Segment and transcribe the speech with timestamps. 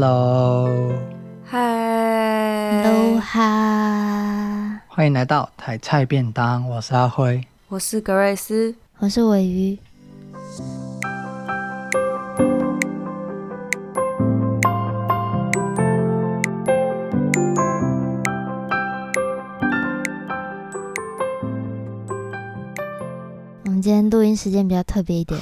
[0.00, 0.94] Hello，
[1.44, 1.58] 嗨
[2.84, 9.76] ，Hello 哈，欢迎来到台菜便当，我是阿辉，我是格瑞斯，我是尾鱼。
[23.64, 25.40] 我们今天录音时间比较特别一点。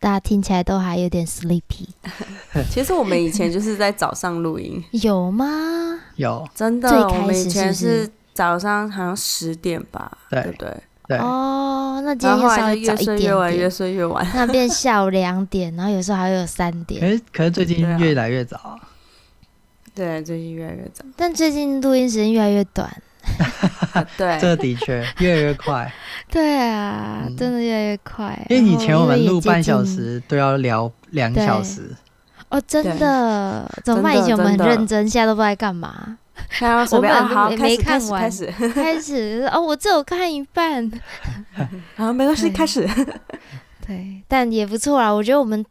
[0.00, 1.88] 大家听起来都还有点 sleepy。
[2.70, 5.98] 其实我们以前就是在早上录音， 有吗？
[6.16, 6.88] 有，真的。
[6.88, 10.76] 最开始是是我们以前是早上好像十点吧，对不对？
[11.08, 11.18] 对。
[11.18, 14.26] 哦，那今天又稍微早一点点，越睡越晚，越睡越晚。
[14.34, 17.00] 那变下午两点，然后有时候还会有三点。
[17.00, 18.78] 可是可是最近越来越早啊。
[19.94, 21.04] 对，最近越来越早。
[21.16, 22.88] 但最近录音时间越来越短。
[24.16, 25.92] 对，这的确越来越快。
[26.30, 28.38] 对啊，嗯、真的越来越快。
[28.50, 31.94] 因为以前我们录半小时都要聊两小时。
[32.50, 33.70] 哦，真的？
[33.84, 34.16] 怎么办？
[34.16, 36.16] 以前我们很认真，现在都不知道在干嘛。
[36.92, 40.90] 我们好没看完，开始开始哦，我只有看一半。
[41.96, 42.88] 好，没关系，开始。
[43.86, 45.10] 对，但也不错啊。
[45.12, 45.62] 我觉得我们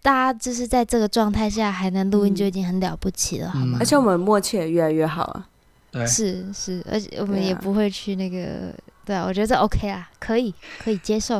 [0.00, 3.76] 大家就是在这个状态下还能录音，就已经很了不起了，好吗？
[3.80, 5.46] 而且我们默契也越来越好了。
[5.92, 11.38] 对是是，而且我们也不会去那个，对啊，我觉得这 OK 啊，可以可以接受。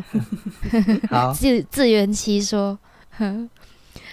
[1.08, 2.78] 好，自自圆其说。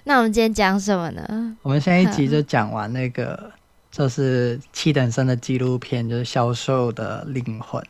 [0.05, 1.57] 那我们今天讲什么呢？
[1.61, 3.51] 我们上一集就 讲完那个，
[3.91, 7.83] 就是七等生的纪录片，就是销售的灵魂。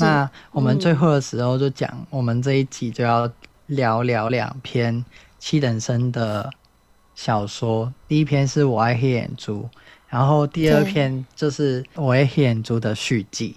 [0.00, 3.30] 那我们最后的时候就讲，我们这一集就要
[3.66, 5.04] 聊聊两篇
[5.38, 6.48] 七等生的
[7.14, 7.92] 小说。
[8.08, 9.68] 第一篇是我爱黑眼珠。
[10.10, 13.56] 然后第二篇就是我爱黑眼珠的续集，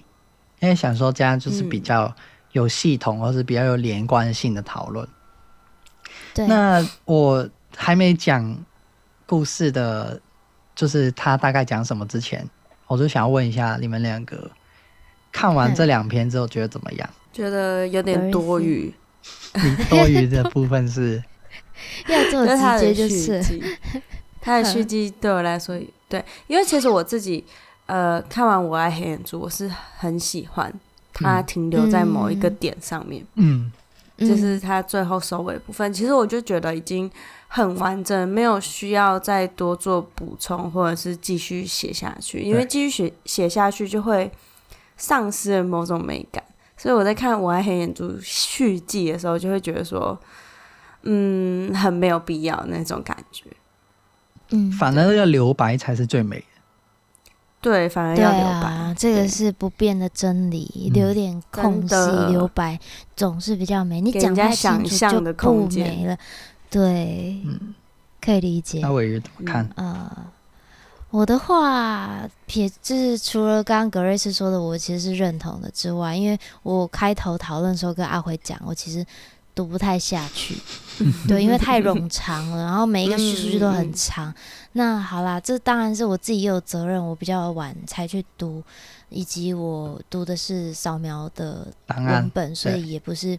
[0.59, 2.15] 因为想说这样就是比较
[2.51, 5.05] 有系统，嗯、或是比较有连贯性的讨论。
[6.35, 8.55] 对，那我还没讲
[9.25, 10.21] 故事的，
[10.75, 12.47] 就是他大概讲什么之前，
[12.85, 14.51] 我就想要问一下你们两个，
[15.31, 17.09] 看完这两篇之后觉得怎么样？
[17.33, 18.93] 觉得有点多余。
[19.55, 21.23] 你多余的部分是
[22.07, 23.59] 要这么直接就是。
[24.43, 27.43] 他的续集对我来说，对，因为其实我自己，
[27.85, 30.71] 呃，看完《我爱黑眼珠》，我是很喜欢
[31.13, 33.71] 他停留在某一个点上面，嗯，
[34.17, 35.93] 就是他最后收尾部分。
[35.93, 37.09] 其实我就觉得已经
[37.47, 44.29] 很完整，没有需要再多做补充，或者是继续写下去，因为继续写写下去就会
[44.97, 46.43] 丧失了某种美感。
[46.75, 50.19] 所以我在看《我爱黑眼珠》续集的时候，就会觉得说，
[51.03, 53.45] 嗯，很没有必要那种感觉。
[54.53, 56.45] 嗯，反而要留白才是最美的。
[57.59, 60.91] 对，反而要留白，啊、这个是不变的真理。
[60.93, 61.95] 留点空隙，
[62.29, 62.79] 留白
[63.15, 63.99] 总是比较美。
[63.99, 66.17] 你讲太清楚就不美了。
[66.69, 67.73] 对，嗯，
[68.21, 68.79] 可以理解。
[68.81, 69.69] 那鮪鱼怎么看？
[69.75, 70.11] 呃，
[71.09, 79.05] 我的话，撇就是除了刚刚格瑞斯说的，我其实是认同的之外，因为我开头讨论的时候跟阿辉讲，我其实。
[79.55, 80.55] 读不太下去，
[81.27, 84.29] 对，因为太冗长了，然后每一个叙述句都很长。
[84.29, 84.35] 嗯、
[84.73, 88.63] 那好啦，这当然是我自己也有责任，我比较晚才去读，
[89.09, 93.37] 以及我读的是扫描的文本，所以也不是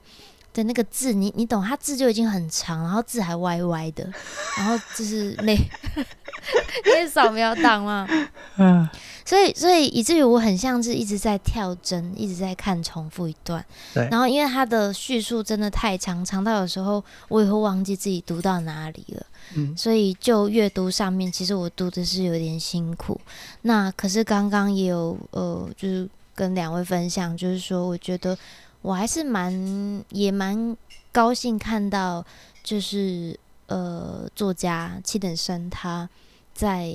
[0.52, 4.08] 对那个字，你你懂，它字就已经很长，然后字还歪歪的，
[4.56, 5.52] 然后就是那
[6.86, 8.08] 因为扫描档嘛，
[8.58, 8.88] 嗯。
[9.26, 13.64] 所以，所以以至于我很像是一直在跳针，一直在看重复一段。
[13.94, 14.06] 对。
[14.10, 19.26] 然后，因为它的叙述真的太长，长到有时候我也会忘记自己读到哪里了。
[19.54, 19.74] 嗯。
[19.76, 23.18] 所以，就阅读上面，其实我读的是有点辛苦。
[23.62, 28.36] 那可是刚刚也有呃，就是跟两位分享，就是说，我觉得
[28.82, 30.76] 我还是蛮也蛮
[31.10, 32.22] 高兴看到，
[32.62, 36.06] 就是呃，作家七等生他
[36.52, 36.94] 在。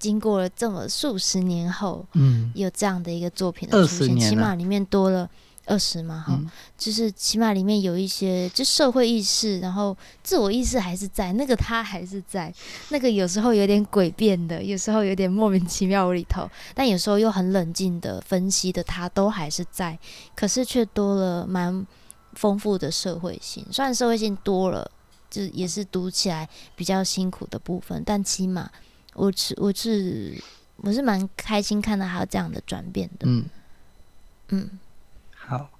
[0.00, 5.28] 经过了这么数十年后，嗯，有这样的一个作品的出现，起码里面多了
[5.66, 9.94] 二十嘛，哈，嗯、就是起码里面有一些就社会意识，然后
[10.24, 12.52] 自我意识还是在，那个他还是在，
[12.88, 19.96] 那个有时候有点诡辩的，有时候有点莫名其妙无厘头，但有时候又很冷静的分析的他都还是在，
[20.34, 21.86] 可是却多了蛮
[22.32, 24.90] 丰富的社会性，虽然社会性多了，
[25.28, 28.70] 就也是读起来比较辛苦的部分，但起码。
[29.14, 30.42] 我是我是
[30.76, 33.26] 我是蛮开心看到他有这样的转变的。
[33.28, 33.44] 嗯
[34.48, 34.68] 嗯，
[35.34, 35.70] 好，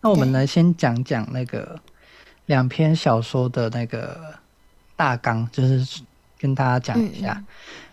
[0.00, 1.80] 那我们来先讲讲那个
[2.46, 4.34] 两篇小说的那个
[4.96, 6.02] 大纲，就是
[6.38, 7.44] 跟大家讲一下。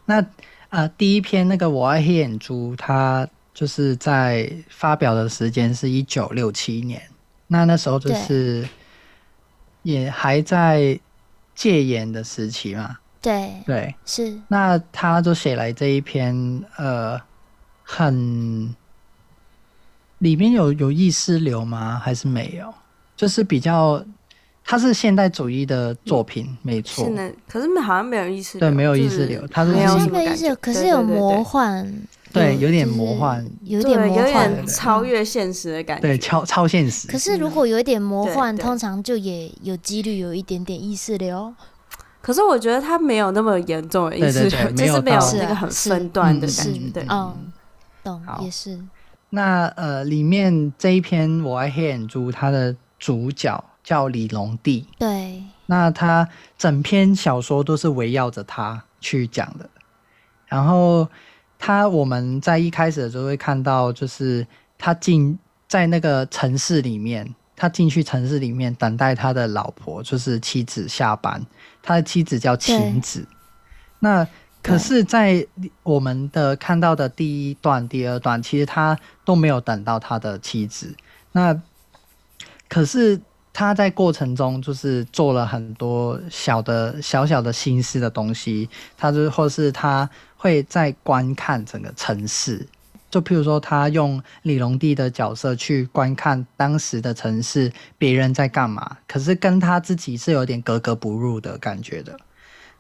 [0.05, 7.01] 那啊、呃，第一篇那个我爱黑眼珠，它就是在发表的时间是一九六七年，
[7.47, 8.67] 那那时候就是
[9.83, 10.99] 也还在
[11.53, 12.97] 戒严的时期嘛。
[13.25, 14.39] 对对是。
[14.47, 17.19] 那他就写来这一篇，呃，
[17.83, 18.73] 很
[20.19, 21.99] 里面有有意识流吗？
[22.01, 22.73] 还是没有？
[23.17, 24.03] 就是比较，
[24.63, 27.03] 它是现代主义的作品，嗯、没错。
[27.03, 31.91] 现在可是好像没有意识流，对，没有意识流，它是没有意识，可是有魔幻。
[32.33, 36.01] 对，有点魔幻，有点魔幻，有点超越现实的感觉。
[36.01, 37.07] 对，超超现实。
[37.07, 41.53] 可是如果有一点魔幻，通常就也有几率有一点点意识流。
[42.25, 46.89] 可是我觉得他没有那么严重的意识流，就是没有那个很分段的感觉。
[46.91, 47.53] 对，嗯，
[48.03, 48.81] 懂，也是。
[49.29, 54.87] 那呃，里面这一篇《我爱黑眼珠》，它的主角叫李龙帝。
[54.97, 55.43] 对。
[55.67, 56.27] 那他
[56.57, 59.69] 整篇小说都是围绕着他去讲的，
[60.47, 61.07] 然后。
[61.57, 64.45] 他我们在一开始的时候会看到，就是
[64.77, 65.39] 他进
[65.69, 71.45] 在那个城市里面，他进去城市里面等待他的老婆，就是妻子下班。
[71.81, 73.25] 他的妻子叫晴子。
[73.99, 74.27] 那
[74.61, 75.45] 可是，在
[75.83, 80.95] 我们的看到的第一段、第二段，其实他都没有等到他的妻子。
[81.31, 81.59] 那
[82.67, 83.19] 可是
[83.53, 90.09] 他在过程中就是做了很多小的、小小的心思的东西，他就或是他。
[90.37, 92.67] 会在观看整个城市，
[93.09, 102.17] 就譬如说，他用李隆帝的角色去观看当时的城市，别人在干嘛，可是跟他自己是有点格格不入的感觉的。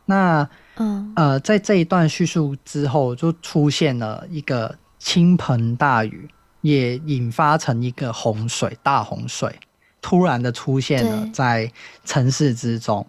[0.05, 6.27] 那，嗯，呃，在这一段叙述之后，就出现了一个倾盆大雨，
[6.61, 9.57] 也引发成一个洪水，大洪水
[10.01, 11.71] 突然的出现了在
[12.03, 13.07] 城市之中。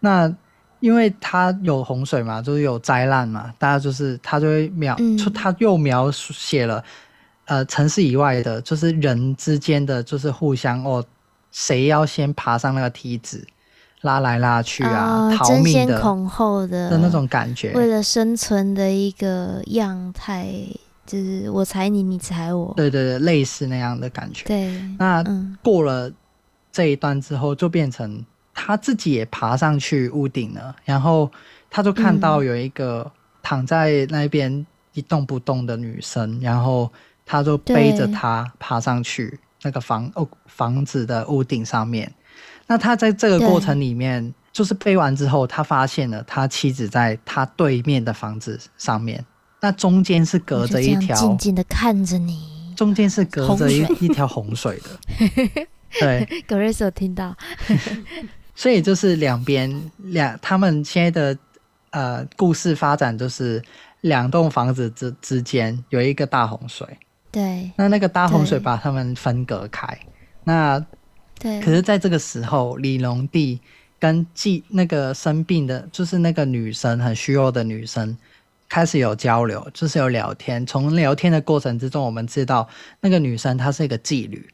[0.00, 0.34] 那。
[0.82, 6.82] 因为他有洪水嘛，就是有灾难嘛，大家就是他就会描，嗯、他又描写了，
[7.44, 11.02] 呃，城市以外的，就是人之间的，就是互相哦，
[11.52, 13.46] 谁要先爬上那个梯子，
[14.00, 20.52] 拉来拉去啊，哦、逃命的，恐后的的那种感觉，为了生存的一个样态，
[21.06, 24.44] 就是我踩你，你踩我，对对对，类似那样的感觉。
[24.46, 25.24] 对，那
[25.62, 26.10] 过了
[26.72, 28.24] 这一段之后，就变成。
[28.54, 31.30] 他自己也爬上去屋顶了，然后
[31.70, 33.10] 他就看到有一个
[33.42, 36.90] 躺在那边一动不动的女生，然后
[37.24, 42.12] 他就背着她爬上去那个房哦房子的屋顶上面。
[42.66, 49.24] 那他在这个过程里面，就是背完之后，他发现了他妻子在他对面的房子上面，
[49.60, 55.66] 那中间是隔着一条静静的看着你，中间是隔着一一条洪水的。
[56.00, 57.36] 对，格瑞斯有听到。
[58.54, 61.38] 所以就是两边两，他们现在的
[61.90, 63.62] 呃故事发展就是
[64.02, 66.86] 两栋房子之之间有一个大洪水，
[67.30, 69.98] 对，那那个大洪水把他们分隔开，
[70.44, 70.84] 那
[71.38, 73.60] 对，可是在这个时候，李隆帝
[73.98, 78.16] 跟继那个生病的，就是那个女生很虚弱的女生
[78.68, 80.64] 开始有交流，就是有聊天。
[80.66, 82.68] 从聊天的过程之中，我们知道
[83.00, 84.48] 那个女生她是一个妓女。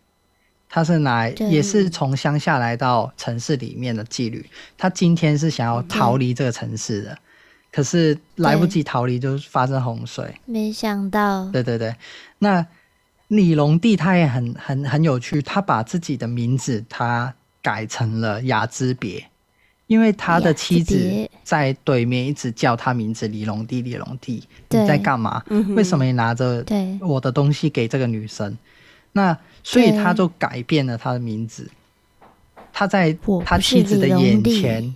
[0.68, 4.44] 他是来，也是从乡下来到城市里面的妓女。
[4.76, 7.18] 他今天是想要逃离这个城市的，
[7.72, 10.34] 可是来不及逃离，就发生洪水。
[10.44, 11.50] 没想到。
[11.50, 11.94] 对对对，
[12.38, 12.66] 那
[13.28, 19.26] 李龙帝他也很很很有趣，他把自己的名字他改成了雅之别，
[19.86, 25.42] 因为他的妻子在对面一直叫他名字李龙帝，李龙帝，你在干嘛？
[25.74, 26.62] 为什么你拿着
[27.00, 28.56] 我的东西给这个女生？
[29.12, 31.68] 那所以他就改变了他的名字，
[32.72, 34.94] 他在他妻子的眼前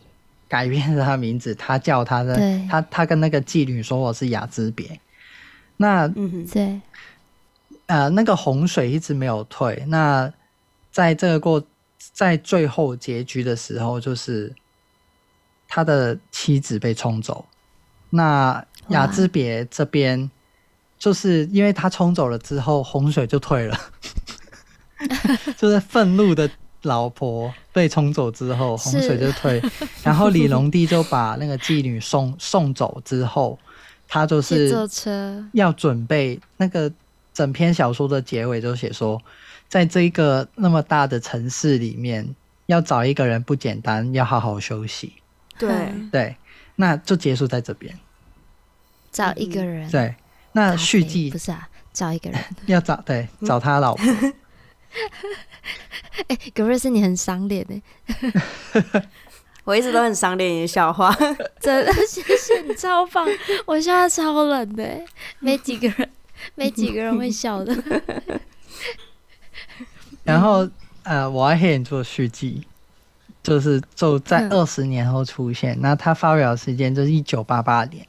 [0.49, 2.37] 改变了他的名字，他叫他的
[2.71, 5.00] 他他跟那个妓女说我是雅兹别。
[5.76, 6.81] 那嗯对，
[7.87, 9.83] 呃那个洪水一直没有退。
[9.88, 10.33] 那
[10.92, 11.64] 在这个过
[12.12, 14.54] 在最后结局的时候，就是
[15.66, 17.45] 他的妻子被冲走。
[18.11, 20.31] 那雅兹别这边。
[21.02, 23.76] 就是因为他冲走了之后，洪水就退了。
[25.59, 26.49] 就是愤怒的
[26.82, 29.61] 老婆被冲走之后，洪水就退。
[30.04, 33.59] 然后李隆帝就把那个妓女送 送走之后，
[34.06, 34.73] 他就是
[35.54, 36.92] 要准备那个
[37.35, 39.21] 整篇小说的结尾就写说，
[39.68, 42.32] 在这一个那么大的城市里面，
[42.66, 45.14] 要找一个人不简单，要好好休息。
[45.59, 45.68] 对
[46.12, 46.37] 对，
[46.76, 47.99] 那就结束在这边。
[49.11, 49.90] 找一个人。
[49.90, 50.14] 对。
[50.52, 54.04] 那续集不是啊，找一个人 要找对找他老婆。
[56.28, 57.82] 哎、欸，格瑞斯，你很赏脸哎！
[59.64, 61.11] 我一直都很赏脸你的笑话，
[61.61, 63.26] 真的谢谢你超棒，
[63.64, 65.00] 我现在超冷的，
[65.38, 66.11] 没几个人，
[66.54, 67.75] 没几个人会笑的。
[70.25, 70.68] 然后
[71.04, 72.66] 呃，我要黑眼珠的续集，
[73.42, 75.75] 就是就在二十年后出现。
[75.76, 78.06] 嗯、那他发表的时间就是一九八八年，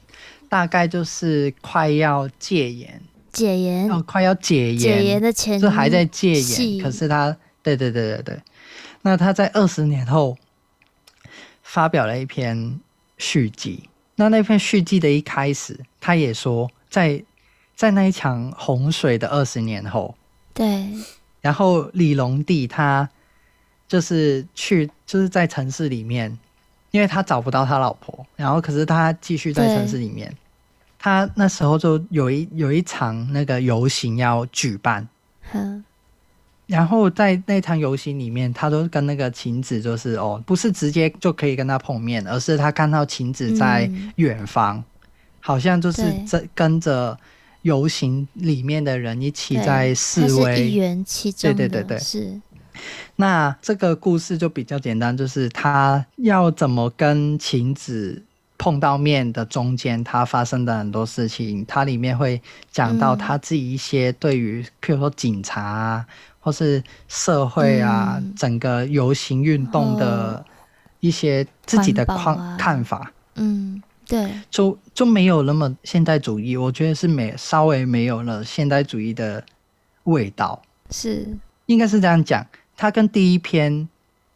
[0.48, 3.00] 大概就是快要戒严，
[3.32, 6.82] 戒严哦，快要解严，解严的前就还在戒严。
[6.82, 8.42] 可是他，对对对对对，
[9.02, 10.36] 那他在二十年后
[11.62, 12.80] 发表了一篇
[13.18, 13.88] 续集。
[14.16, 17.24] 那那篇续集的一开始，他也说在，在
[17.74, 20.14] 在那一场洪水的二十年后，
[20.52, 20.88] 对，
[21.40, 23.08] 然后李隆帝他。
[23.86, 26.36] 就是去，就是在城市里面，
[26.94, 30.32] 因为他找不到他老婆，然后可是他继续在城市里面。
[30.96, 35.04] 他那时候就有一有一场那个游行要举办，
[36.66, 44.84] 然后在那场游行里面，他都跟那个晴子就是哦，不是直接就可以跟他碰面，而是他看到晴子在远方，嗯、
[45.40, 47.18] 好像就是在跟着
[47.62, 51.98] 游行里面的人一起在示威，一员其中对对对对。
[51.98, 52.40] 是。
[53.16, 58.22] 那这个故事就比较简单，就是他要怎么跟晴子
[58.56, 62.40] 碰到面的中间，他发生的很多事情，它里面会
[62.70, 66.06] 讲到他自己一些对于，譬如说警察啊，
[66.40, 70.42] 或是社会啊，嗯、整个游行运动的
[71.00, 73.12] 一些自己的看、啊、看法。
[73.34, 79.44] 嗯，对，就就没有那么现代主义，我觉得是没稍微没有了现代主义的
[80.04, 81.26] 味道，是
[81.66, 82.46] 应该是这样讲。
[82.76, 83.88] 它跟第一篇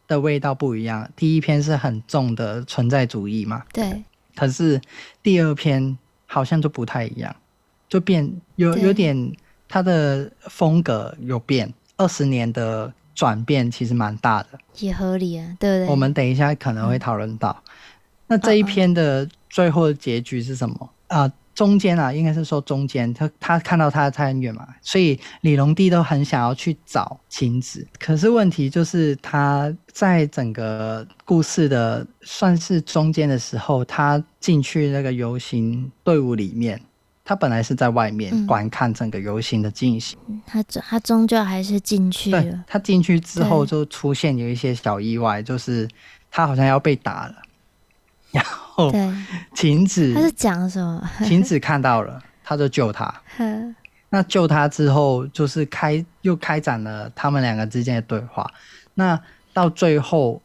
[0.06, 4.02] 的味道不一样，第一篇是很重的存在主义嘛，对。
[4.36, 4.80] 可是
[5.22, 7.34] 第二篇好像就不太一样，
[7.88, 9.32] 就变有有点
[9.68, 15.90] 它的风格有变，二十年的转变其实蛮大的，也合理啊，对不对？
[15.90, 17.72] 我们等一下可能会讨论到，嗯、
[18.28, 21.22] 那这一篇的最后的结局是什么啊？
[21.22, 27.84] 呃中间啊，应该是说中间，他他看到他太远嘛，所以李隆帝都很想要去找晴子。
[27.98, 36.80] 可是问题就是他在整个故事的算是中间的时候，他进去那个游行队伍里面，
[37.24, 42.40] 他本来是在外面观看整个游行的进行，嗯、他他终究还是进去了。
[42.40, 45.88] 对，他进去之后就出现有一些小意外，就是
[46.30, 47.34] 他好像要被打了。
[48.30, 48.92] 然后，
[49.54, 51.10] 晴子他是讲什么？
[51.24, 53.12] 晴子看到了，他就救他。
[54.10, 58.50] 那救他之后，就是开又开展了他们两个之间的对话。
[58.94, 59.18] 那
[59.52, 60.40] 到最后，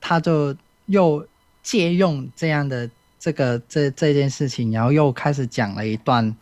[0.00, 0.54] 他就
[0.86, 1.26] 又
[1.62, 6.36] 借用这样的这个这这件事情，然后又开始讲了一段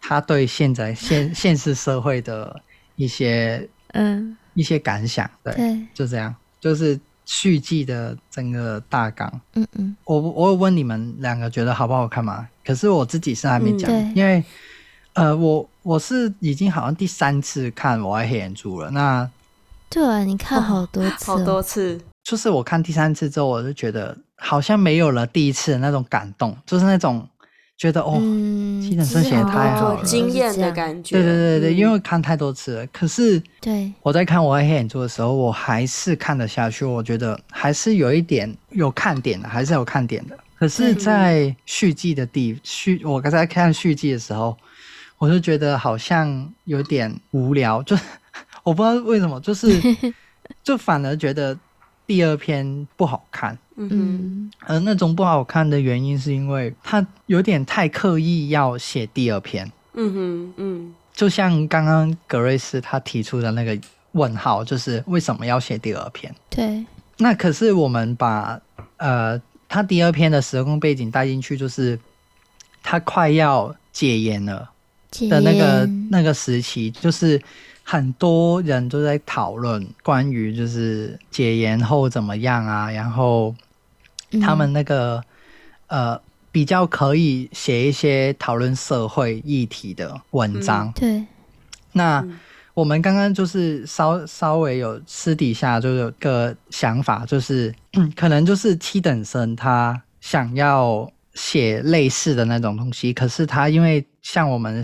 [0.00, 2.60] 他对现在现现实社会的
[2.96, 5.28] 一些嗯一些感想。
[5.42, 6.98] 对，对就这样，就是。
[7.34, 12.46] 续季的整个大纲，嗯嗯，我我有问你们两个觉得好不好看嘛？
[12.62, 14.44] 可是我自己是还没讲，嗯、因为
[15.14, 18.90] 呃，我我是已经好像第三次看《我爱黑眼珠》了。
[18.90, 19.26] 那
[19.88, 27.26] 对啊，你看好多次，好多次，就是我看第三次之后，我就觉得好像没有了第一次的那种感动，就是那种。
[27.82, 28.12] 觉得哦，
[28.80, 31.16] 七等生写的太好了，惊艳的感觉。
[31.16, 32.86] 对对对对，因为看太多次了。
[32.92, 36.84] 可是，对我在看《我爱黑眼珠》的时候，我还是看得下去。
[36.84, 40.38] 我觉得还是有一点有看点的，还是有看点的。
[40.56, 44.56] 可是，在续集的地续，我刚才看续集的时候，
[45.18, 47.96] 我就觉得好像有点无聊，就
[48.62, 49.82] 我不知道为什么，就是
[50.62, 51.58] 就反而觉得
[52.06, 53.58] 第二篇不好看。
[53.76, 59.70] 嗯，而那种不好看的原因是因为他有点太刻意要写第二篇。
[59.94, 63.78] 嗯哼，嗯，就像刚刚格瑞斯他提出的那个
[64.12, 66.34] 问号，就是为什么要写第二篇？
[66.50, 66.84] 对。
[67.18, 68.60] 那可是我们把
[68.96, 71.98] 呃他第二篇的时空背景带进去，就是
[72.82, 74.70] 他快要戒烟了
[75.28, 77.40] 的那个那个时期，就是。
[77.84, 83.54] 很多人都在讨论关于就是解严后怎么样啊，然后
[84.40, 85.22] 他们那个、
[85.88, 86.20] 嗯、呃
[86.50, 90.88] 比较可以写一些讨论社会议题的文章。
[90.88, 91.26] 嗯、对，
[91.92, 92.24] 那
[92.72, 97.74] 我们刚刚就是稍稍微有私底下就有个想法，就是
[98.16, 104.82] 可能就是七等生他想要写类似的那种东西，可是他因为像我们。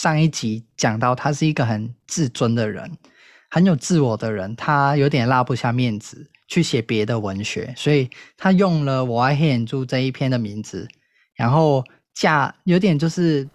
[0.00, 2.90] 上一集讲到，他是一个很自尊的人，
[3.50, 10.88] 很有自我的人，他有点拉不下面子去写别的文学，所以他用了《我爱黑眼珠》这一篇的名字，
[11.34, 13.46] 然后加有点就是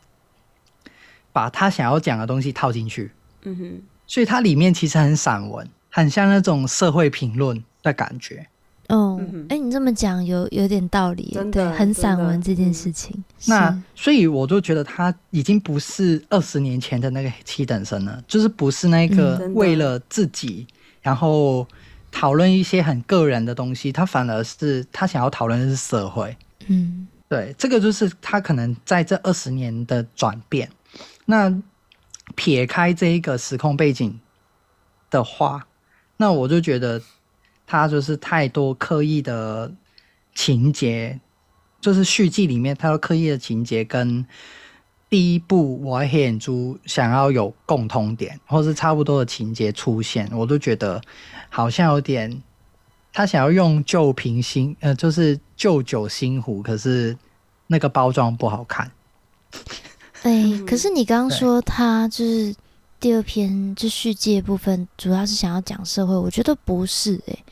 [1.33, 3.11] 把他想要讲的东西套进去。
[3.41, 8.47] 嗯哼，所以它里面其实很散文，很像那种社会评论的感觉。
[8.89, 13.24] 哦，哎，你这么讲有有点道理，的对，很散文这件事情。
[13.48, 20.68] 那所以我就觉得他已经不是二十年前的那个七等生了，就是不是那个为了自己，
[21.01, 21.68] 然后
[22.12, 26.38] 讨论一些很个人的东西，他反而是他想要讨论的是社会。
[26.68, 30.70] 嗯，对，这个就是他可能在这二十年的转变。
[31.25, 31.51] 那
[32.36, 34.20] 撇开这一个时空背景
[35.10, 35.65] 的话，
[36.18, 37.01] 那我就觉得
[37.65, 39.72] 他就是太多刻意的
[40.34, 41.19] 情节，
[41.81, 44.25] 就是续集里面太多刻意的情节跟。
[45.07, 51.00] 第一部我爱黑眼珠想要有共通点，或是差不多的情节出现，我都觉得
[51.48, 52.41] 好像有点
[53.13, 57.15] 他想要用旧瓶新呃，就是旧酒新壶，可是
[57.67, 58.91] 那个包装不好看。
[60.24, 62.53] 哎、欸，可是你刚刚说他就是
[62.99, 67.45] 第二篇就续集的部分，主要是想要讲社会，我觉得不是诶、欸，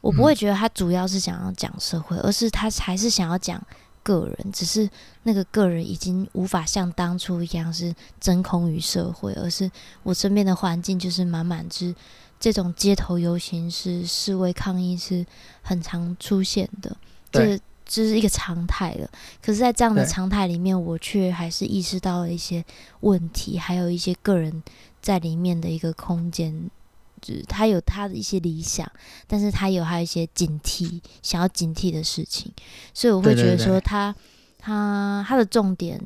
[0.00, 3.62] 我不会觉得他主要是想要讲社会，而是他还是想要讲。
[4.04, 4.88] 个人只是
[5.24, 9.70] 那个个人已经无法像当初一样是真空于社会，而是
[10.02, 11.94] 我身边的环境就是满满之
[12.40, 15.26] 这种街头游行是示威抗议是
[15.60, 16.96] 很常出现的，
[17.30, 19.10] 这这是一个常态了。
[19.42, 22.64] 可是，在这样的常态里面，我却还是意识到了一些
[23.00, 24.62] 问题，还有一些个人
[25.02, 26.70] 在里面的一个空间。
[27.20, 28.88] 就是他有他的一些理想，
[29.26, 32.52] 但是他有他一些警惕，想要警惕的事情，
[32.94, 34.14] 所以我会觉得说他，
[34.56, 36.00] 他他的重点，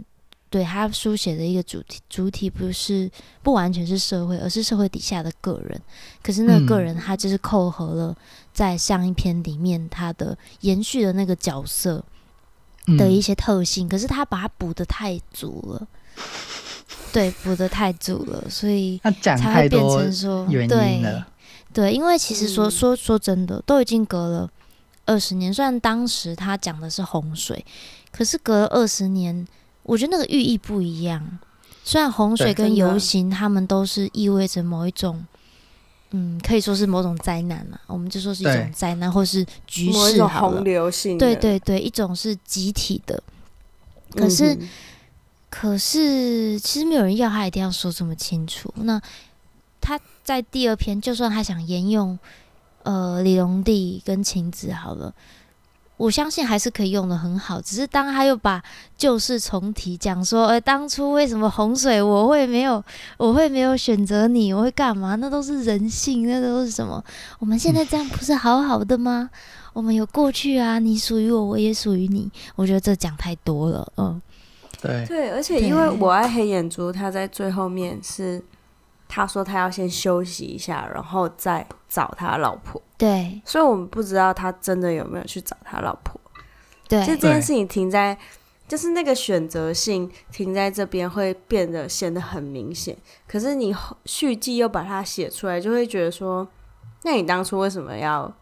[0.52, 3.10] 对他书写的一个主题，主体不是
[3.42, 5.80] 不完全是社会，而是社会底下的个人。
[6.22, 8.14] 可是那个个人，他就是扣合了
[8.52, 12.04] 在上一篇里面他的延续的那个角色
[12.98, 15.88] 的一些特性，嗯、可是他把它补的太足了。
[17.12, 21.02] 对，补的太足了，所以才会变成说，对
[21.72, 24.50] 对，因为其实说说说真的，都已经隔了
[25.06, 25.52] 二十年。
[25.52, 27.64] 虽然当时他讲的是洪水，
[28.10, 29.46] 可是隔了二十年，
[29.82, 31.38] 我觉得那个寓意不一样。
[31.84, 35.26] 虽然洪水跟游行，他们都是意味着某一种，
[36.10, 41.18] 嗯，可以说是某种灾难嘛，我们就说是一种灾难，或是局势洪流性。
[41.18, 43.22] 对对对，一种是集体的，
[44.14, 44.54] 可是。
[44.54, 44.68] 嗯
[45.54, 48.72] 可是，其实没有人要他一定要说这么清楚。
[48.76, 48.98] 那
[49.82, 52.18] 他在第二篇，就算他想沿用，
[52.84, 55.14] 呃，李隆帝跟晴子好了，
[56.02, 57.60] 我相信还是可以用的很好。
[57.60, 58.60] 只是当他又把
[58.98, 62.82] 旧事重提，讲说，呃，当初为什么洪水我会没有，
[63.16, 65.14] 我会没有选择你，我会干嘛？
[65.14, 67.00] 那都是人性，那都是什么？
[67.38, 69.30] 我们现在这样不是好好的吗？
[69.72, 72.28] 我们有过去啊，你属于我，我也属于你。
[72.56, 74.20] 我觉得这讲太多了，嗯。
[74.80, 78.42] 对，对，而且因为我爱黑眼珠，他在最后面是
[79.14, 82.80] 他说他要先休息一下，然后再找他老婆。
[82.96, 86.18] 对，所以我们不知道他真的有没有去找他老婆。
[86.88, 88.16] 对，就这件事情停在，
[88.66, 92.96] 就是那个选择性停在这边会变得显得很明显。
[93.28, 93.74] 可是你
[94.06, 96.48] 续记又把它写出来，就会觉得说，
[97.02, 98.32] 那你当初为什么要？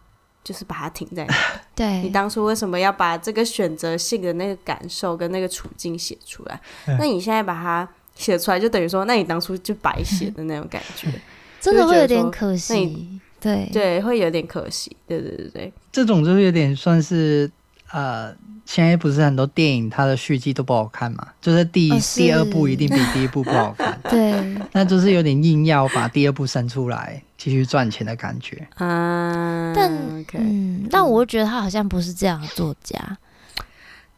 [0.43, 1.35] 就是把它停在那。
[1.75, 6.59] 对，你当初为什么要把这个选择性的那个感受跟那个处境写出来？
[6.99, 11.09] 那你现在把它写出来，就等于说，那你当初就白写的那种感觉，
[11.61, 13.21] 真的会有点可惜。
[13.41, 14.95] 对对，会有点可惜。
[15.09, 17.51] 对对对对，这种就是有点算是
[17.91, 18.35] 呃，
[18.67, 23.99] 现在不是很多电影它的续集都不好看嘛，就是第一、哦、是第二部一定比第一部不好看。
[24.11, 24.33] 对，
[24.73, 27.23] 那就是有点硬要把第二部生出来。
[27.41, 29.91] 继续赚钱的感觉啊，但
[30.35, 33.17] 嗯，但我觉得他好像不是这样的作家，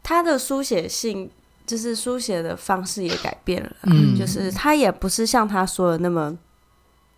[0.03, 1.29] 他的书写性
[1.65, 6.37] 就是书写的方式也改变了，嗯，就是他也不是像他说的那么，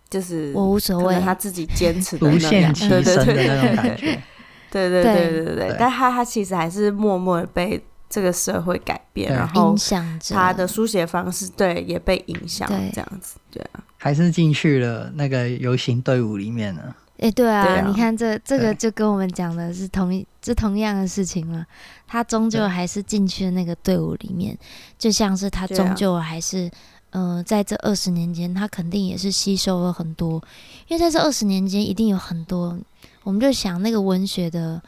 [0.08, 4.22] 就是我无所谓，他自己坚持的 无限牺牲的那种感觉，
[4.70, 13.82] 对对对对对对，但他他其实还是默默的被这个社会改变，然后影响他的书写方式，对，也被影响，这样子，对啊。
[13.98, 16.94] 还是进去了那个游行队伍里面呢？
[17.18, 21.66] 哎、欸，对啊，对啊，你看这这个就跟我们讲的是同一这同样的事情嘛。
[22.06, 24.56] 他终究还是进去了那个队伍里面，
[24.98, 26.70] 就像是他终究还是，
[27.10, 30.42] 嗯、啊呃，在这二十年间，他肯定也是吸收了很多。
[30.88, 32.78] 因为在这二十年间，一定有很多，
[33.24, 34.80] 我们就想那个文学的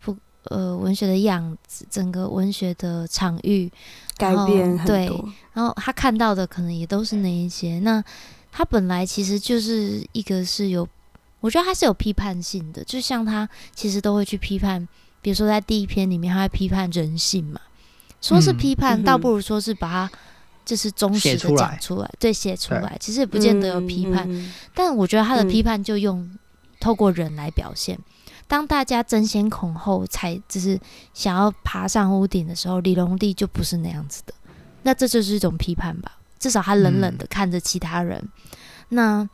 [0.00, 3.70] 不呃文学的样子，整个文学的场域
[4.16, 4.86] 改变很多。
[4.86, 5.06] 对，
[5.52, 8.02] 然后他看到的可能也都是那一些那。
[8.50, 10.88] 他本来其实就是一个是有，
[11.40, 14.86] 我觉得他是有批判性的，就像他其实都会去批判，
[15.22, 17.60] 比如说在第一篇里面，他会批判人性嘛，
[18.20, 20.10] 说是批判，嗯、倒不如说是把它
[20.64, 24.28] 就是忠实的讲出来，对，写出来，其实也不见得有批判，
[24.74, 26.28] 但我觉得他的批判就用
[26.80, 27.96] 透过人来表现。
[27.96, 28.04] 嗯、
[28.46, 30.78] 当大家争先恐后才就是
[31.14, 34.34] 想要爬上屋顶的时候，李隆基就不是那样子的，
[34.82, 36.18] 那这就是一种批判吧。
[36.38, 38.30] 至少他冷冷的看着其他人，嗯、
[38.90, 39.28] 那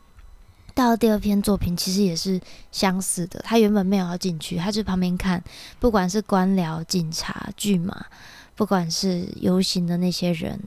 [0.75, 2.41] 到第二篇作品其实也是
[2.73, 5.41] 相似的，他原本没有要进去，他就旁边看，
[5.79, 8.07] 不管是官僚、警察、剧码，
[8.57, 10.61] 不管是游行的那些人，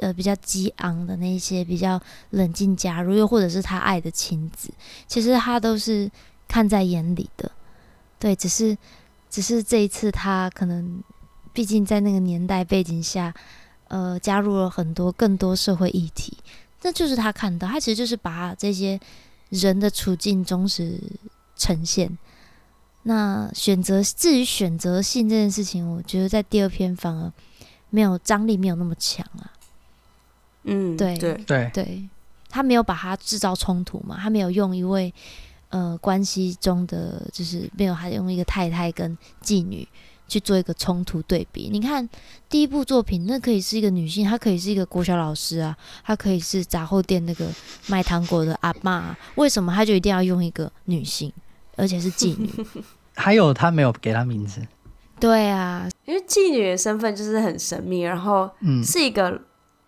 [0.00, 1.98] 呃，比较激昂的那些比较
[2.30, 4.68] 冷静加入，又或者是他爱的亲子，
[5.06, 6.10] 其实他都是
[6.46, 7.50] 看在眼里的。
[8.18, 8.76] 对，只是
[9.30, 11.02] 只是这一次他可能，
[11.54, 13.32] 毕竟在那个年代背景下，
[13.88, 16.36] 呃，加入了很多更多社会议题，
[16.82, 19.00] 那就是他看到，他其实就是把这些。
[19.50, 21.00] 人的处境忠实
[21.56, 22.18] 呈现。
[23.04, 27.30] 那选择，至于选择性这件事情，我觉得在第二篇反而
[27.90, 29.52] 没有张力，没有那么强啊。
[30.62, 32.08] 嗯，对对对对，
[32.48, 35.12] 他没有把它制造冲突嘛，他没有用一位
[35.68, 39.86] 呃关系中的，就是没有，他用一个太太跟妓女。
[40.26, 42.08] 去做一个冲突对比，你看
[42.48, 47.46] 第一部作品，那可以是一个女性，她可以是一个国小老师啊，她可以是杂货店那个
[47.88, 51.32] 卖糖果的阿妈啊，为什么她就一定要用一个女性，
[51.76, 52.50] 而且是妓女？
[53.14, 54.60] 还有她没有给她名字，
[55.20, 58.50] 对啊，因为妓女的身份就是很神秘，然后
[58.82, 59.40] 是一个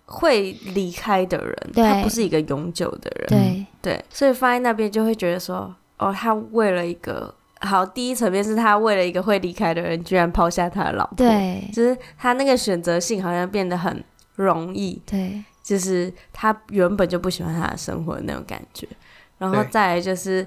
[0.05, 3.67] 会离开的人，嗯、她不是一个永久的人，对。
[3.83, 7.33] 对，所以放在那边就会觉得说，哦，她为了一个。
[7.61, 11.17] 好，第一层面是他为了一个会离开的人，居然抛下他的老婆。
[11.17, 15.01] 对，就是他那个选择性好像变得很容易。
[15.07, 18.87] 对，就是他原本就不喜欢他的生活的那种感觉。
[19.39, 20.47] 然后再来就是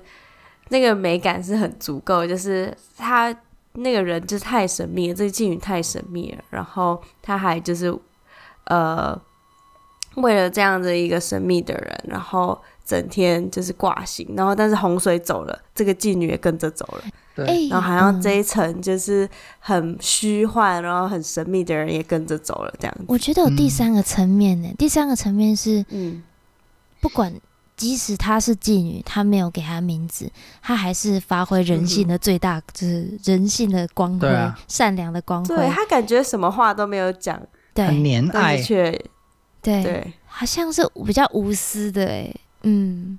[0.69, 3.35] 那个美感是很足够，就是他
[3.73, 6.43] 那个人就是太神秘了，这个妓女太神秘了。
[6.51, 7.91] 然后他还就是
[8.65, 9.19] 呃，
[10.15, 12.61] 为了这样的一个神秘的人，然后。
[12.89, 17.03] 整天就是挂心，然后但是洪水走了，这个妓女也跟着走了。
[17.35, 23.03] 对，然后好像这一层就是很虚幻，然后很神秘的人也跟着走了，这样子。
[23.07, 26.23] 我觉得有第三个层面呢，嗯、第三个层面是，嗯，
[26.99, 27.31] 不管
[27.77, 30.27] 即使她是妓女，她没有给她名字，
[30.63, 35.55] 她还是发挥人性的最大，嗯、就是人性的光辉，啊、善良的光辉。
[35.55, 37.39] 对，她感觉什么话都没有讲，
[37.75, 38.89] 对，很怜爱，却
[39.61, 42.33] 对对，好像是比较无私的哎。
[42.63, 43.17] 嗯，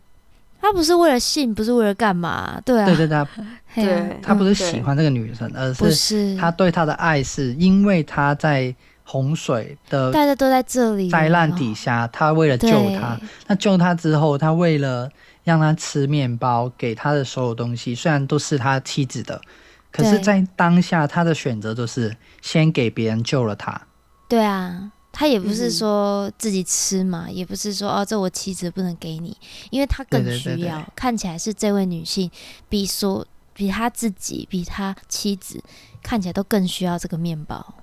[0.61, 2.61] 他不是为了性，不是为了干嘛？
[2.65, 3.27] 对啊，对对对，
[3.75, 8.75] 对，他不是喜欢这个女生，而是他对她的爱是因为他在
[9.05, 15.11] 洪水的大家都在这里灾难底下，他为了救她，那救她之后，他为了
[15.43, 19.41] 让她吃面包，给她的所有东西，虽然都是他妻子的，
[19.91, 23.81] 可是，在当下他的选择就是先给别人救了她。
[24.29, 24.93] 对啊。
[25.13, 29.37] 他也不是说自己吃嘛，嗯、也不是说哦，这我妻子不能给你，
[29.71, 30.55] 因为他更需要。
[30.55, 32.31] 对对对对，看起来是这位女性
[32.69, 35.63] 比说比他自己比他妻子
[36.03, 37.75] 看起来都更需要这个面包。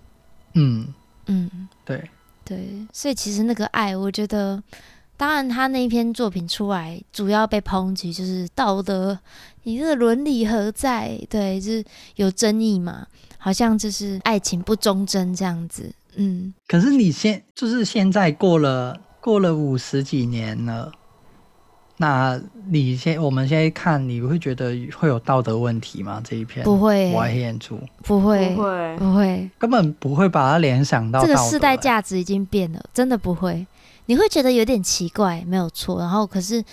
[0.53, 0.93] 嗯
[1.27, 2.09] 嗯，对
[2.45, 4.63] 对，所以其实那个爱，我觉得，
[5.17, 9.19] 当然他那一篇作品出来，主要被抨击就是道德，
[9.63, 11.19] 你这个伦理何在？
[11.29, 11.83] 对，就是
[12.15, 13.05] 有争议嘛，
[13.37, 15.93] 好像就是爱情不忠贞这样子。
[16.17, 20.91] 嗯，可是你现就是现在过了过了五十几年了，
[21.97, 26.21] 那你现我们现在看，你会觉得会有道德问题吗？
[26.23, 33.65] 这一篇不会，我爱黑眼珠不会，不会，不会，根本不会把它联想到这个世代价值已经变了，真的不会。
[34.07, 35.99] 你会觉得有点奇怪，没有错。
[35.99, 36.63] 然后可是，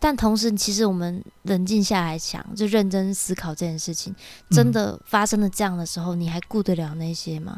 [0.00, 4.12] 但同时，其实我们冷静下来想，就认真思考这件事情，
[4.50, 7.56] 真的发生了这样的时候，嗯、你还顾得了那些吗？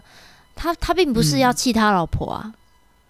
[0.55, 2.55] 他他并不是要气他老婆啊，嗯、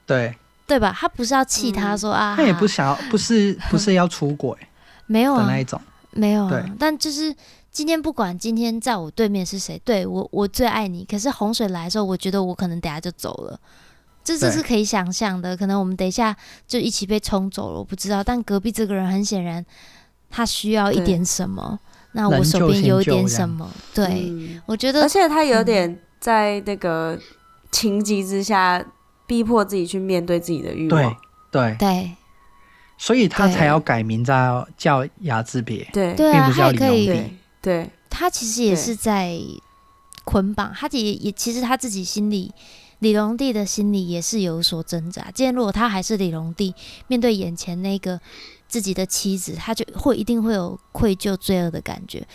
[0.07, 0.35] 对
[0.67, 0.97] 对吧？
[0.99, 4.57] 他不是要气他说、嗯、啊，他也不想要，不是 不是要出轨，
[5.07, 5.81] 没有啊那一种，
[6.13, 6.51] 没有啊。
[6.51, 7.35] 对但就是
[7.71, 11.05] 今天不管今天在我对面是谁，对我我最爱你。
[11.05, 13.61] 可是洪水来的时候，我觉得我可能等下就走了，
[14.25, 15.57] 这这是可以想象的。
[15.57, 16.35] 可能我们等一下
[16.67, 18.25] 就一起被冲走了，我不知道。
[18.25, 19.65] 但隔壁这个人很显然
[20.31, 21.79] 他需要一点什么，
[22.13, 26.01] 那我手边有一点什么，对、嗯、我觉得，而且他有点。
[26.25, 27.19] 嗯在那个
[27.71, 28.83] 情急之下，
[29.27, 31.15] 逼迫自己去面对自己的欲望。
[31.51, 32.11] 对对对，
[32.97, 35.87] 所以他才要改名叫叫睚之别。
[35.93, 37.07] 对对啊，并不叫李可以。
[37.07, 39.39] 对，对他其实也是在
[40.25, 42.51] 捆绑，他也也其实他自己心里，
[43.01, 45.31] 李隆帝的心里也是有所挣扎。
[45.35, 46.75] 今天如果他还是李隆帝，
[47.07, 48.19] 面对眼前那个
[48.67, 52.27] 自己的妻子，他就会一定会有愧疚、罪恶的感觉。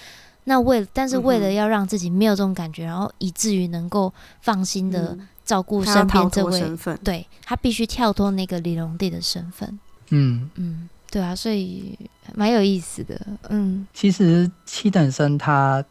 [0.49, 9.79] 那为，但是为了要让自己没有这种感觉，嗯、然后以至于能够放心的照顾身边这位，他对他必须跳脱那个李隆帝的身份。
[10.09, 11.95] 嗯嗯，对啊，所以
[12.33, 13.21] 蛮有意思的。
[13.49, 15.85] 嗯，其实七等生他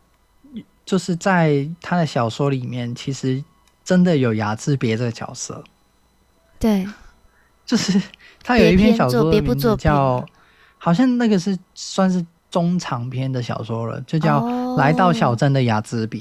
[0.84, 3.42] 就是在他的小说里面，其实
[3.84, 5.62] 真的有牙之别这个角色。
[6.58, 6.84] 对，
[7.64, 8.02] 就是
[8.42, 10.20] 他有一篇小说的名字叫
[10.78, 14.40] 《好像那个是算是中长篇的小说了，就叫
[14.76, 16.20] 《来到小镇的雅兹别》。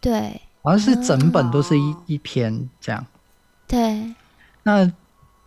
[0.00, 3.04] 对，好像是整本都是一、哦、一篇这样。
[3.66, 4.14] 对，
[4.62, 4.90] 那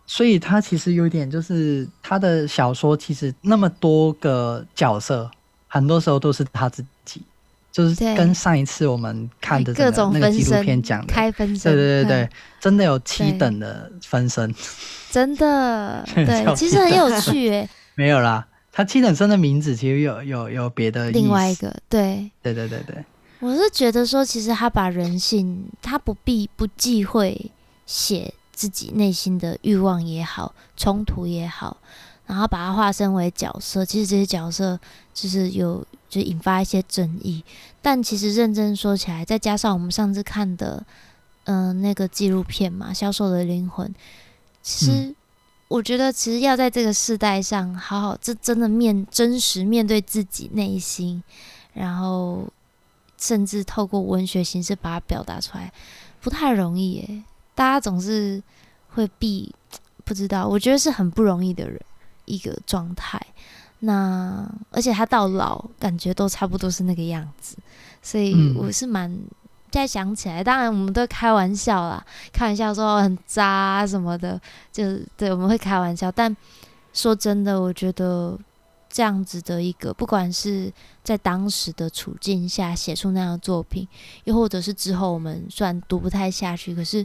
[0.06, 5.30] 所以他其实有点就是他的小说，其实那么多个角色，
[5.68, 7.22] 很多时候都是他自己。
[7.70, 14.54] 就是跟上一次我们看的这个那个纪录片讲的，开分身，对对对对，真的有七等的分身，
[15.10, 17.66] 真的， 对，其实很有趣诶。
[17.96, 23.04] 没有啦，他七等生的名字其实有有有别的，另外一个，对，对对对对。
[23.38, 27.50] 我是觉得说，其实他把人性，他不必不忌讳
[27.86, 31.76] 写自己内心的欲望也好，冲突也好，
[32.26, 34.80] 然后把它化身为角色，其实这些角色
[35.14, 35.86] 就是有。
[36.12, 37.42] 就引发一些争议，
[37.80, 40.84] 但其实认真说起来，再加上我们上次看的，
[41.44, 43.88] 嗯、呃，那个纪录片嘛，《销售的灵魂》，
[44.62, 45.14] 其实
[45.72, 51.22] 我觉得，其实要在这个世代上好好，这真的面真实面对自己内心，
[51.72, 52.46] 然后
[53.16, 55.72] 甚至透过文学形式把它表达出来，
[56.20, 57.22] 不太容易耶。
[57.54, 58.42] 大家总是
[58.88, 59.54] 会避，
[60.04, 61.80] 不知道，我觉得是很不容易的人
[62.26, 63.18] 一个状态。
[63.78, 67.56] 那而且他到老感觉都差不多是那个样子，
[68.02, 69.10] 所以我是蛮
[69.72, 74.38] 再想起来，当然我们都开玩笑啦，开玩笑说很渣什么的，
[74.70, 74.84] 就
[75.16, 76.12] 对我们会开玩笑。
[76.12, 76.36] 但
[76.92, 78.38] 说真的，我觉得
[78.90, 80.70] 这样子的一个，不管是
[81.02, 83.88] 在当时的处境下写出那样的作品，
[84.24, 87.04] 又或者是之后我们虽然读不太下去，可是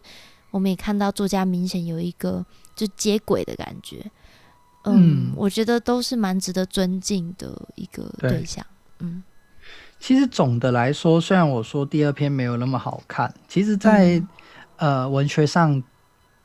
[0.52, 4.12] 我们也看到作家明显有一个就接轨的感觉。
[4.84, 8.66] 嗯，我觉得都是蛮值得尊敬的一个对象。
[9.00, 9.24] 对嗯，
[10.00, 14.18] 其实总的来说，虽然我说第二篇没有那么好看，其实在，
[14.78, 15.82] 嗯、呃文学上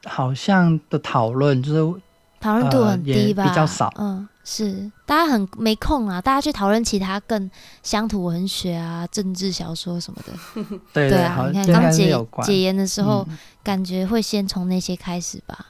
[0.04, 2.00] 好像的讨论就是
[2.40, 3.92] 讨论度很低吧，呃、比较少。
[3.98, 7.50] 嗯，是大家很没空啊，大家去讨论其他更
[7.82, 10.32] 乡土文学啊、政治小说什么的。
[10.92, 15.66] 对对，对啊，你看刚解解严的时候，嗯、感觉会先从那些开始吧。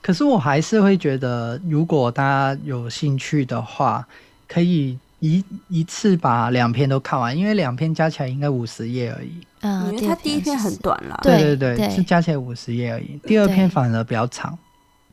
[0.00, 4.06] 可是我还是会觉得，如果大家有兴趣的话，
[4.46, 9.32] 可以一一次把两篇都看完，因为两篇加起来应该五十页而已。
[9.60, 11.18] 嗯，因为它第一篇很短了。
[11.22, 13.18] 对对对，是加起来五十页而已。
[13.24, 14.56] 第二篇反而比较长。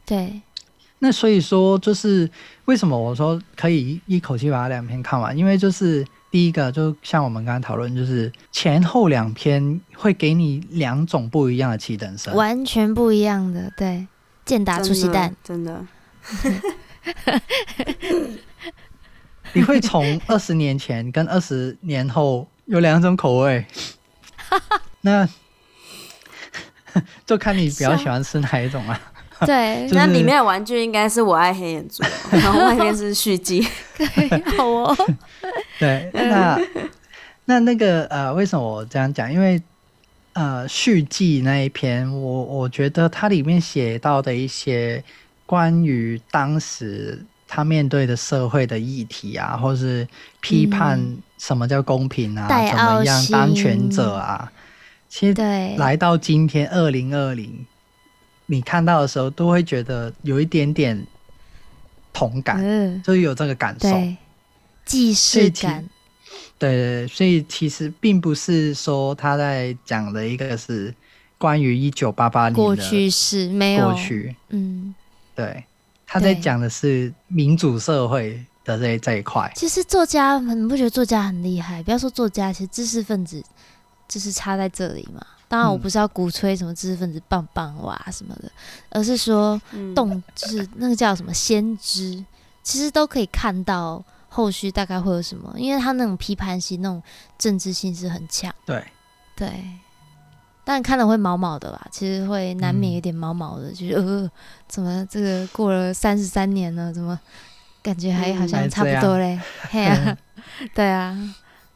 [0.06, 0.41] 对。
[1.00, 2.30] 那所以说，就是
[2.65, 5.38] 为什么我说可以一口气把它两篇看完？
[5.38, 14.08] 因为就是第一个，就像我们刚刚讨论，就是前后两篇会给你两种不一样的七等生，完全不一样的，对。
[14.46, 15.84] 健达出奇蛋，真的，
[19.56, 23.65] 你会从 二十年前跟二十年后有两种口味，
[25.02, 25.28] 那
[27.26, 29.00] 就看你比较喜欢吃哪一种啊？
[29.46, 33.65] 对，那里面的玩具应该是我爱黑眼珠，然后外面是续集，
[34.58, 34.96] 好哦。
[35.80, 36.60] 对，那
[37.46, 39.32] 那那个呃，为什么我这样讲？
[39.32, 39.62] 因为。
[40.38, 45.02] 呃，续集那一篇，我我觉得它里面写到的一些
[45.46, 50.08] 关于当时他面对的社会的议题啊，或是
[50.41, 50.99] 批判
[51.38, 54.51] 什么叫公平啊，嗯、怎么样当权者啊，
[55.08, 57.65] 其实来到今天二零二零，
[58.47, 61.05] 你看到的时候都会觉得有一点点
[62.12, 63.89] 同感，嗯、就是有这个感受，
[64.86, 65.88] 既视感。
[66.58, 70.93] 对对，所以其实并不是说他在讲的一个是
[71.38, 73.89] 关于一九八八年的过去式，没有。
[73.89, 74.95] 过去，嗯，
[75.36, 75.65] 对，
[76.15, 79.51] 他在讲的是民主社会的这这一块。
[79.56, 81.84] 其实作家，你不觉得作家很厉害？
[81.84, 83.43] 不要说作家，其实知识分子
[84.08, 85.25] 就是差在这里嘛。
[85.47, 88.51] 当然，我不是要鼓吹什么知识分子棒棒哇什么的，
[88.89, 89.62] 而是说
[89.93, 92.23] 动，就是那个叫什么先知，
[92.63, 94.04] 其实都可以看到。
[94.28, 95.54] 后续大概会有什么？
[95.56, 97.01] 因为他那种批判性、那种
[97.38, 98.54] 政治性是很强。
[98.65, 98.84] 对
[99.34, 99.63] 对，
[100.65, 101.88] 但看了会毛毛的吧？
[101.91, 104.32] 其实会难免有点毛毛的，嗯、就是呃，
[104.67, 107.17] 怎么这个过了三十三年了，怎么
[107.82, 109.39] 感觉还好像差不多嘞？
[109.69, 110.17] 嘿啊，
[110.75, 111.17] 对啊。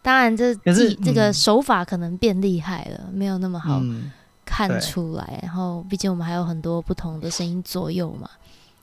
[0.01, 3.79] 当然这，技这个手法可能变厉害了，嗯、没有那么好
[4.43, 5.39] 看出来。
[5.43, 8.29] 然后，毕竟我们还有很多不同的声音左右嘛。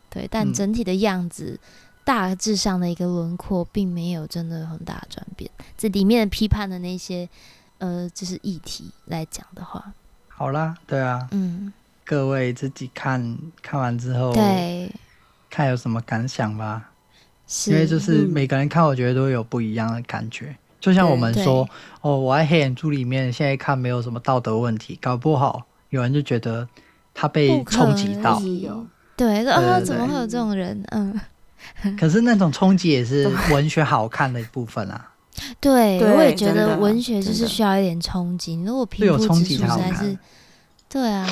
[0.09, 1.59] 对，但整体的样子。
[1.61, 1.69] 嗯
[2.07, 5.51] 大致上的一个轮廓，并没有真的很大的转变。
[5.77, 7.29] 这里面批判的那些，
[7.79, 9.93] 呃，就是议题来讲的话，
[10.29, 11.73] 好啦，对啊，嗯，
[12.05, 14.91] 各位自己看看完之后，对，
[15.51, 16.91] 看有什么感想吧。
[17.67, 20.47] 因为就是每个人看，我觉得都有不一样的感觉。
[20.47, 21.69] 嗯、就像我们说，
[22.01, 26.69] 哦，我爱黑眼珠里面，现在看没有什么道德问题，搞不好有人就觉得
[27.15, 28.43] 他被冲击到。
[29.17, 30.83] 对，啊，怎么会有这种人？
[30.89, 31.21] 嗯。
[31.99, 35.09] 可是那种冲击也是文学好看的一部分啊。
[35.61, 38.55] 对，对我也觉得文学就是需要一点冲击。
[38.64, 40.18] 如果平铺直述实在是，
[40.88, 41.27] 对啊，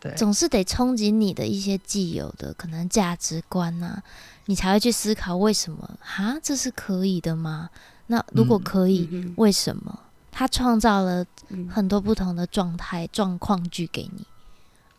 [0.00, 4.02] 对，总是得冲击你的一些既有的可能价值观啊，
[4.46, 7.70] 你才会去思考为什么哈，这是可以的吗？
[8.08, 9.98] 那如果可以，嗯、为什么？
[10.30, 11.24] 他创造了
[11.68, 14.26] 很多不同的状态、状况剧给你。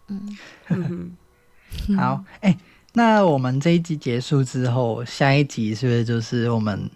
[0.07, 0.37] 嗯，
[0.69, 1.15] 嗯
[1.95, 2.57] 好，哎、欸，
[2.93, 6.89] 那我们这一集结束之后，下一集是不是就是我们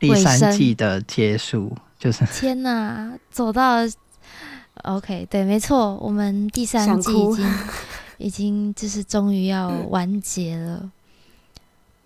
[0.00, 1.76] 第三季的结束？
[1.98, 3.76] 就是天哪，走到
[4.84, 7.54] OK，对，没错，我们第三季已经
[8.16, 10.90] 已经就是终于要完结了。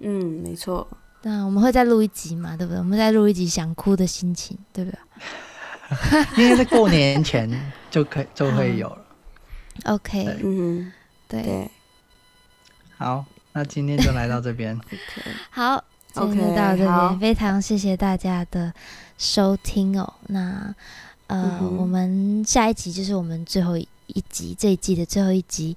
[0.01, 0.87] 嗯，没错。
[1.23, 2.57] 那我们会再录一集嘛？
[2.57, 2.79] 对不对？
[2.79, 4.99] 我们再录一集想哭的心情，对不对？
[6.43, 7.49] 应该在过年前
[7.91, 8.99] 就可以就会有了。
[9.85, 10.93] OK，嗯，
[11.29, 11.71] 对，对，
[12.99, 14.79] 好，那今天就来到这边。
[15.51, 15.83] 好，
[16.15, 18.73] 今天就到这边，非常谢谢大家的
[19.19, 20.13] 收听哦。
[20.29, 20.73] 那
[21.27, 23.89] 呃、嗯，我们下一集就是我们最后一
[24.29, 25.77] 集，这一季的最后一集。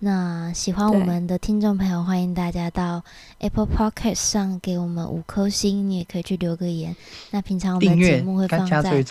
[0.00, 3.02] 那喜欢我们的听众朋友，欢迎大家到
[3.38, 6.94] Apple Podcast 上给我们五颗星，你也可以去留个言。
[7.30, 9.02] 那平常我们的节目会放在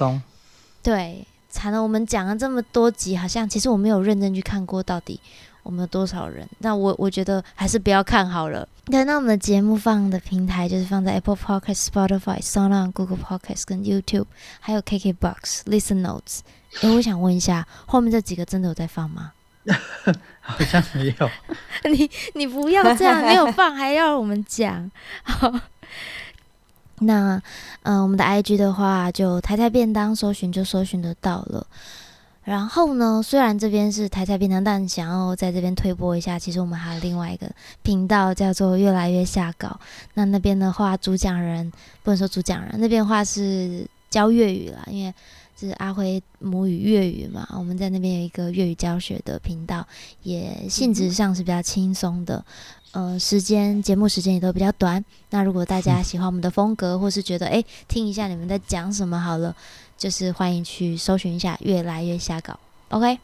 [0.83, 1.25] 对。
[1.49, 5.19] 惨了，我们讲了这么多集，好像其实我没有认真去看过到底
[5.67, 6.47] 我们有多少人。
[6.59, 8.67] 那我我觉得还是不要看好了。
[8.85, 14.25] 对，那我们的节目放的平台就是放在 Apple Podcast、Spotify、SoundOn、Google Podcast 跟 YouTube，
[14.61, 16.39] 还有 KKBox、Listen Notes。
[16.81, 19.33] 哎，我想问一下，后面这几个真的有在放吗？
[20.39, 21.29] 好像没有。
[21.91, 24.89] 你你不要这样，没有放还要我们讲。
[25.23, 25.51] 好
[26.99, 27.35] 那，
[27.83, 31.67] 嗯、呃，我们的 IG 的话，就台台便当搜寻就搜寻得到了。
[32.47, 37.51] 然后呢，虽然这边是台菜便当，但想要在这边推播一下，其实我们还有另外一个
[37.83, 39.77] 频道叫做越来越下稿。
[40.13, 41.69] 那那边的话，主讲人
[42.03, 45.13] 不能说主讲人，那边的话是教粤语啦，因为
[45.59, 47.45] 是阿辉母语粤语嘛。
[47.51, 49.85] 我们在那边有一个粤语教学的频道，
[50.23, 52.45] 也性质上是比较轻松的。
[52.93, 55.03] 呃，时间节目时间也都比较短。
[55.31, 59.53] 那如果大家喜欢我们的风格，或是觉得哎，听一下你们在讲什么好了，
[59.97, 62.57] 就是欢迎去搜寻一下，越来越瞎搞。
[62.89, 63.17] OK，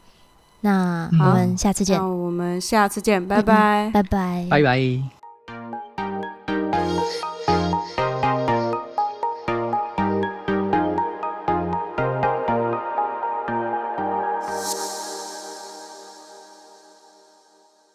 [0.62, 1.97] 那我们下次见。
[1.97, 5.22] 那我们下次见，拜拜，嗯、拜拜，拜拜。